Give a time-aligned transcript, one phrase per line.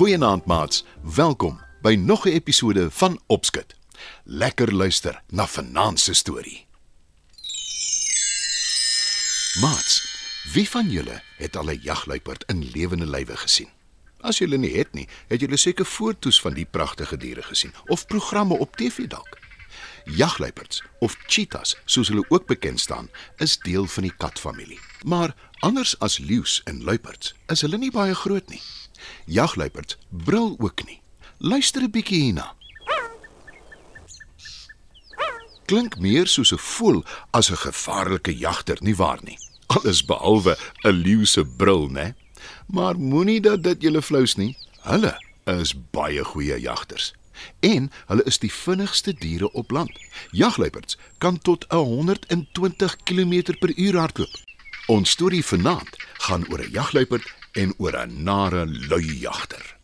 [0.00, 3.79] Goeienaand maats, welkom by nog 'n episode van Opskud.
[4.24, 6.66] Lekker luister na vanaand se storie.
[9.60, 10.04] Maats,
[10.52, 13.68] wie van julle het al 'n jagluiperd in lewende lywe gesien?
[14.20, 18.06] As julle nie het nie, het julle seker foto's van die pragtige diere gesien of
[18.06, 19.38] programme op TV dalk.
[20.04, 24.80] Jagluiperds of cheetahs, soos hulle ook bekend staan, is deel van die katfamilie.
[25.04, 28.62] Maar anders as leeu's en luiperds, is hulle nie baie groot nie.
[29.24, 31.00] Jagluiperds brul ook nie.
[31.38, 32.54] Luister 'n bietjie hierna.
[35.70, 39.38] Klink meer soos 'n voël as 'n gevaarlike jagter, nie waar nie?
[39.66, 42.14] Alles behalwe 'n leeu se brul, né?
[42.66, 44.56] Maar moenie dat dit julle flous nie.
[44.80, 47.14] Hulle is baie goeie jagters.
[47.60, 49.92] En hulle is die vinnigste diere op land.
[50.30, 54.34] Jagluiperds kan tot 120 km/h hardloop.
[54.86, 59.76] Ons storie vanaand gaan oor 'n jagluiperd en oor 'n nare lui jagter.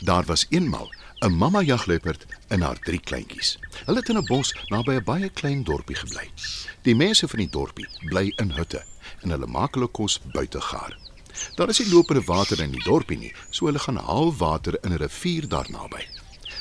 [0.00, 3.58] Daar was eenmal 'n mamma jagluiperd en haar drie kleintjies.
[3.84, 6.30] Hulle het in 'n bos naby 'n baie klein dorpie gebly.
[6.82, 8.84] Die mense van die dorpie bly in hutte
[9.20, 10.98] en hulle maak hulle kos buite gaar.
[11.54, 14.92] Daar is nie lopende water in die dorpie nie, so hulle gaan haal water in
[14.92, 16.08] 'n rivier daar naby.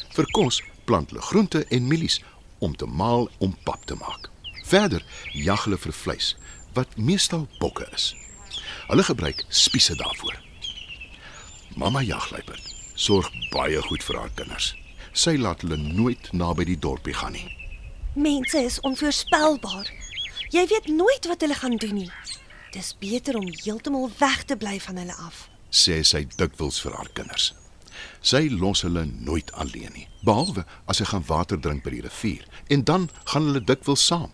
[0.10, 2.22] Vir kos plant hulle groente en mielies
[2.60, 4.30] om te maal om pap te maak.
[4.66, 6.36] Verder jag hulle vir vleis
[6.74, 8.16] wat meestal bokke is.
[8.88, 10.42] Hulle gebruik spiese daarvoor.
[11.76, 14.74] Mamma jagluiperd sorg baie goed vir haar kinders.
[15.14, 17.50] Sy laat hulle nooit naby die dorpie gaan nie.
[18.16, 19.92] Mense is onvoorspelbaar.
[20.52, 22.12] Jy weet nooit wat hulle gaan doen nie.
[22.72, 25.50] Dis beter om heeltemal weg te bly van hulle af.
[25.76, 27.52] sê sy dikwels vir haar kinders.
[28.26, 32.46] Sy los hulle nooit alleen nie, behalwe as sy gaan water drink by die rivier
[32.72, 34.32] en dan gaan hulle dikwels saam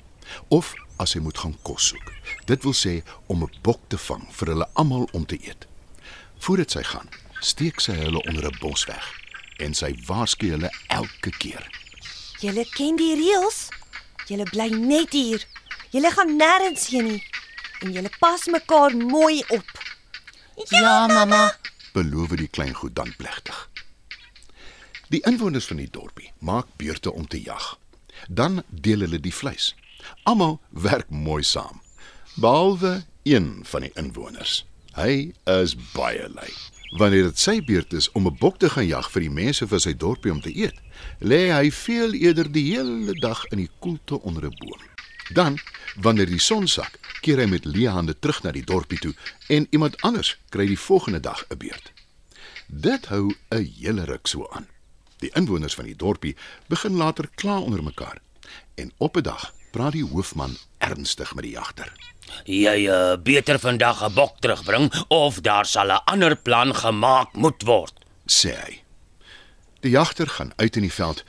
[0.53, 2.13] of as sy moet gaan kos soek.
[2.49, 5.67] Dit wil sê om 'n bok te vang vir hulle almal om te eet.
[6.39, 7.09] Voordat sy gaan,
[7.41, 9.07] steek sy hulle onder 'n bos weg
[9.57, 11.65] en sy waarsku hulle elke keer.
[12.41, 13.69] Julle ken die reëls.
[14.27, 15.45] Julle bly net hier.
[15.91, 17.23] Julle gaan nêrens heen nie.
[17.81, 19.69] En julle pas mekaar mooi op.
[20.69, 21.57] Ja, mamma.
[21.93, 23.69] beloof die klein goed dan plegtig.
[25.09, 27.77] Die inwoners van die dorpie maak beurte om te jag.
[28.27, 29.75] Dan deel hulle die vleis.
[30.23, 31.81] Almal werk mooi saam,
[32.35, 34.65] behalwe een van die inwoners.
[34.95, 36.53] Hy is baie lui.
[36.91, 39.79] Wanneer dit sy beurt is om 'n bok te gaan jag vir die mense van
[39.79, 40.75] sy dorpie om te eet,
[41.19, 44.81] lê hy veel eerder die hele dag in die koelte onder 'n boom.
[45.33, 45.59] Dan,
[45.95, 49.13] wanneer die son sak, keer hy met leë hande terug na die dorpie toe
[49.47, 51.91] en iemand anders kry die volgende dag 'n beurt.
[52.67, 54.67] Dit hou 'n hele ruk so aan.
[55.19, 56.35] Die inwoners van die dorpie
[56.67, 58.19] begin later kla onder mekaar.
[58.75, 61.91] En op 'n dag praat die hoofman ernstig met die jagter.
[62.45, 67.63] Jy uh, beter vandag 'n bok terugbring of daar sal 'n ander plan gemaak moet
[67.63, 67.93] word.
[68.25, 68.83] sê hy.
[69.81, 71.23] Die jagter gaan uit in die veld,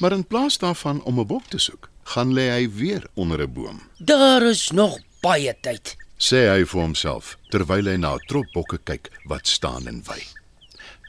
[0.00, 3.52] maar in plaas daarvan om 'n bok te soek, gaan lê hy weer onder 'n
[3.52, 3.82] boom.
[3.98, 5.96] Daar is nog baie tyd.
[6.18, 10.22] Sê hy vir homself terwyl hy na 'n trop bokke kyk wat staan en wy.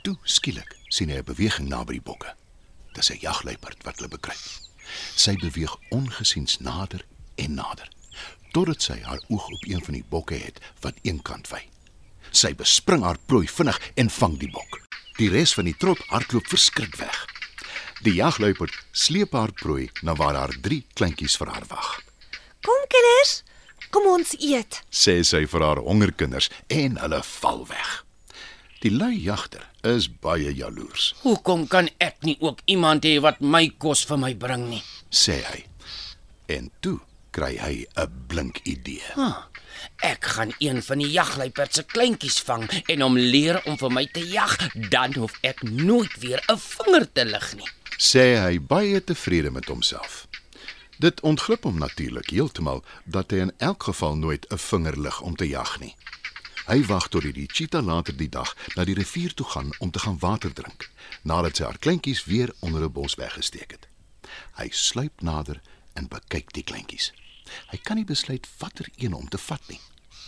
[0.04, 2.36] Toe skielik sien hy 'n beweging naby die bokke.
[2.94, 4.69] Dis 'n jagluiperd wat hulle bekruip.
[5.16, 7.06] Sy beweeg ongesiens nader
[7.36, 7.90] en nader
[8.54, 11.62] totdat sy haar oog op een van die bokke het wat eenkant wy.
[12.32, 14.80] Sy bespring haar prooi vinnig en vang die bok.
[15.20, 17.26] Die res van die trop hardloop verskrik weg.
[18.06, 21.90] Die jagluiperd sleep haar prooi na waar haar drie kleintjies vir haar wag.
[22.66, 23.42] Kom kinders,
[23.92, 24.82] kom ons eet.
[24.90, 28.06] sê sy vir haar hongerkinders en hulle val weg.
[28.82, 33.70] Die lui jagter is baie jaloers, Hoekom kan ek nie ook iemand hê wat my
[33.78, 34.84] kos vir my bring nie?
[35.12, 35.66] sê hy.
[36.48, 37.00] En toe
[37.32, 39.04] kry hy 'n blink idee.
[39.16, 39.36] Huh.
[40.04, 44.06] Ek gaan een van die jagluiperd se kleintjies vang en hom leer om vir my
[44.06, 44.58] te jag,
[44.90, 47.68] dan hoef ek nooit weer 'n vinger te lig nie.
[47.98, 50.28] sê hy baie tevrede met homself.
[51.00, 55.36] Dit ontglip hom natuurlik heeltemal dat hy in elk geval nooit 'n vinger lig om
[55.36, 55.96] te jag nie.
[56.70, 60.00] Hy wag tot die cheetah later die dag na die rivier toe gaan om te
[60.04, 60.86] gaan water drink,
[61.26, 63.88] nadat sy haar kleintjies weer onder 'n bos weggesteek het.
[64.54, 65.62] Hy sluip nader
[65.94, 67.12] en bekyk die kleintjies.
[67.72, 69.80] Hy kan nie besluit watter een om te vat nie.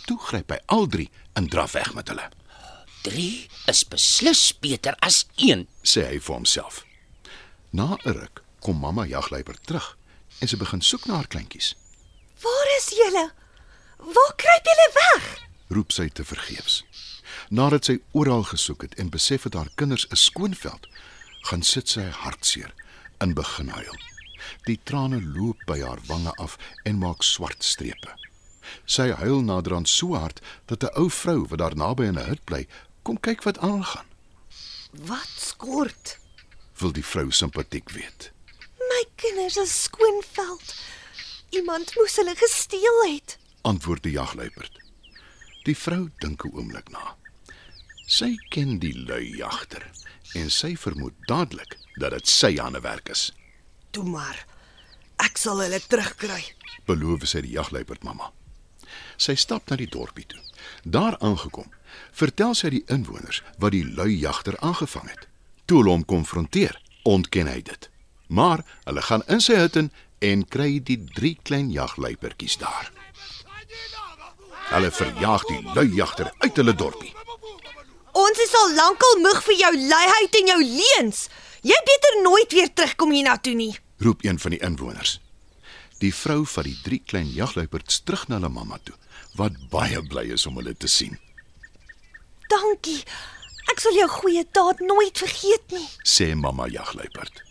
[0.06, 2.30] Toe gryp hy al drie en draf weg met hulle,
[3.02, 5.68] 3 is beslis beter as 1.
[5.82, 6.84] sê hy vir homself.
[7.70, 9.96] Na 'n ruk kom mamma jagluiper terug
[10.40, 11.76] en sy begin soek na haar kleintjies.
[12.42, 13.32] Waar is julle?
[13.98, 15.51] Waar kruip julle weg?
[15.72, 16.82] Roep sy te vergeefs.
[17.48, 20.88] Nadat sy oral gesoek het en besef het haar kinders is skoonveld,
[21.48, 22.74] gaan sit sy hartseer
[23.24, 23.96] en begin huil.
[24.66, 28.16] Die trane loop by haar wange af en maak swart strepe.
[28.84, 32.44] Sy huil naderhand so hard dat 'n ou vrou wat daar naby in 'n hut
[32.44, 32.66] bly,
[33.02, 34.06] kom kyk wat aangaan.
[34.92, 36.18] Wat skort?
[36.78, 38.32] Wil die vrou simpatiek weet.
[38.78, 40.74] My kinders is skoonveld.
[41.50, 43.38] Iemand moes hulle gesteel het.
[43.62, 44.81] Antwoord die jagluiperd.
[45.62, 47.16] Die vrou dink 'n oomblik na.
[48.06, 49.90] Sy ken die lui jagter
[50.34, 53.32] en sy vermoed dadelik dat dit sy aan die werk is.
[53.90, 54.46] Toe maar.
[55.16, 56.54] Ek sal hulle terugkry.
[56.86, 58.32] beloof sy die jagluiperd mamma.
[59.16, 60.40] Sy stap na die dorpie toe.
[60.82, 61.70] Daar aangekom,
[62.12, 65.28] vertel sy die inwoners wat die lui jagter aangevang het.
[65.64, 67.90] Toe hulle hom konfronteer, ontken hy dit.
[68.28, 72.90] Maar hulle gaan in sy hut in en kry die drie klein jagluipertjies daar.
[74.72, 77.12] Hulle verjaag die lui jagter uit hulle dorpie.
[78.16, 81.26] Ons is al lankal moeg vir jou luiheid en jou leuns.
[81.62, 83.74] Jy beter nooit weer terugkom hiernatoe nie.
[84.02, 85.20] roep een van die inwoners.
[86.00, 88.96] Die vrou vat die drie klein jagluiperds terug na hulle mamma toe,
[89.38, 91.18] wat baie bly is om hulle te sien.
[92.50, 93.04] Dankie.
[93.70, 95.88] Ek sal jou goeie daad nooit vergeet nie.
[96.02, 97.44] sê mamma jagluiperd.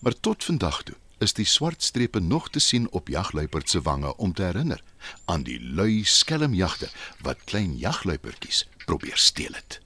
[0.00, 4.16] Maar tot vandag toe is die swart strepe nog te sien op jagluiperd se wange
[4.16, 4.82] om te herinner
[5.24, 6.90] aan die lui skelmjagte
[7.20, 9.83] wat klein jagluipertjies probeer steel het.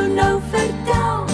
[0.00, 1.24] Jou nou vertel.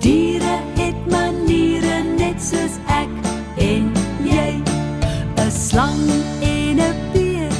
[0.00, 3.10] Diere het maniere net soos ek
[3.58, 3.92] en
[4.24, 4.62] jy.
[5.36, 6.10] 'n Slang
[6.42, 7.52] en 'n beer,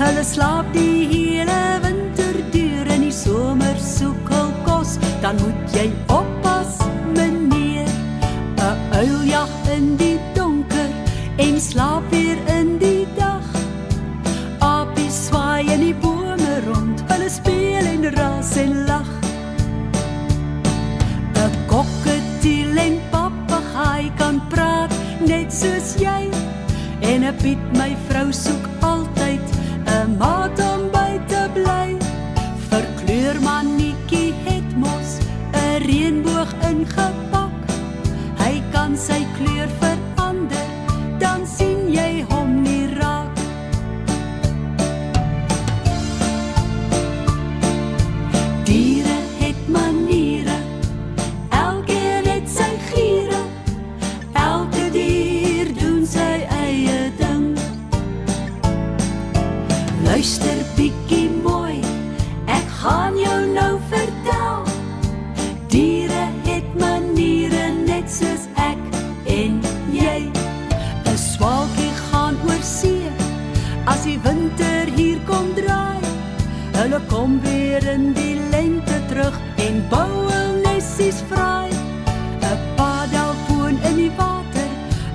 [0.00, 5.90] hulle slaap die hele winter deur en die somer soek hul kos, dan moet jy
[6.06, 6.33] oppas,
[27.04, 29.44] En 'n Piet my vrou soek altyd
[29.86, 31.88] 'n maat om by te bly.
[32.70, 35.10] Verkleur mannetjie het mos
[35.52, 37.52] 'n reënboog ingepak.
[38.42, 39.53] Hy kan sy kleur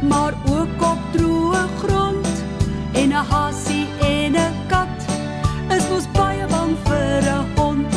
[0.10, 2.28] maar ook op droë grond.
[2.92, 4.98] En 'n hasie en 'n kat
[5.76, 7.94] is mos baie bang vir 'n hond.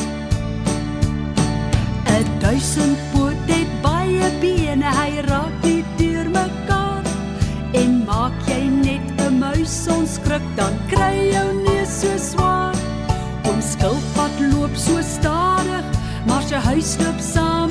[2.05, 7.05] 'n Duisendpoot het baie bene, hy raak nie deur mekaar.
[7.73, 12.75] En maak jy net 'n muis onskrik, dan kry jou neus so swaar.
[13.51, 15.85] Om skilpad loop so stadig,
[16.27, 17.62] maar sy huis loop sy